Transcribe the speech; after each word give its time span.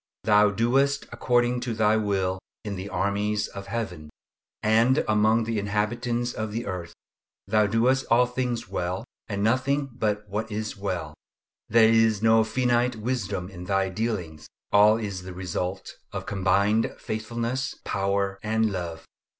Thou 0.23 0.49
doest 0.49 1.05
according 1.11 1.59
to 1.59 1.75
Thy 1.75 1.95
will 1.95 2.39
in 2.63 2.75
the 2.75 2.89
armies 2.89 3.47
of 3.47 3.67
Heaven, 3.67 4.09
and 4.63 5.05
among 5.07 5.43
the 5.43 5.59
inhabitants 5.59 6.33
of 6.33 6.51
the 6.51 6.65
earth! 6.65 6.95
Thou 7.45 7.67
doest 7.67 8.07
all 8.09 8.25
things 8.25 8.67
well, 8.67 9.05
and 9.27 9.43
nothing 9.43 9.91
but 9.93 10.27
what 10.27 10.51
is 10.51 10.75
well. 10.75 11.13
There 11.69 11.93
is 11.93 12.23
no 12.23 12.43
finite 12.43 12.95
wisdom 12.95 13.47
in 13.47 13.65
Thy 13.65 13.89
dealings. 13.89 14.47
All 14.71 14.97
is 14.97 15.21
the 15.21 15.33
result 15.35 15.93
of 16.11 16.25
combined 16.25 16.95
faithfulness, 16.97 17.75
power, 17.85 18.39
and 18.41 18.71
love. 18.71 19.05